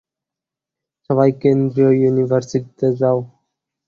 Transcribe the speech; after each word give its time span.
সবাই 1.05 1.29
কেন্দ্রীয় 1.41 1.91
ইউনিভার্সিটিতে 1.99 2.87
যাও। 2.99 3.17